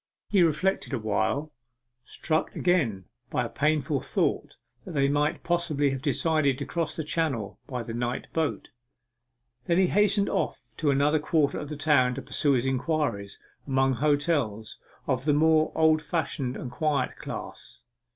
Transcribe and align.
He 0.29 0.41
reflected 0.41 0.93
awhile, 0.93 1.51
struck 2.03 2.55
again 2.55 3.05
by 3.29 3.45
a 3.45 3.49
painful 3.49 4.01
thought 4.01 4.57
that 4.83 4.93
they 4.95 5.07
might 5.07 5.43
possibly 5.43 5.91
have 5.91 6.01
decided 6.01 6.57
to 6.57 6.65
cross 6.65 6.95
the 6.95 7.03
Channel 7.03 7.59
by 7.67 7.83
the 7.83 7.93
night 7.93 8.25
boat. 8.33 8.69
Then 9.67 9.77
he 9.77 9.85
hastened 9.85 10.27
off 10.27 10.65
to 10.77 10.89
another 10.89 11.19
quarter 11.19 11.59
of 11.59 11.69
the 11.69 11.77
town 11.77 12.15
to 12.15 12.21
pursue 12.23 12.53
his 12.53 12.65
inquiries 12.65 13.39
among 13.67 13.93
hotels 13.93 14.79
of 15.05 15.25
the 15.25 15.33
more 15.33 15.71
old 15.75 16.01
fashioned 16.01 16.57
and 16.57 16.71
quiet 16.71 17.15
class. 17.19 17.83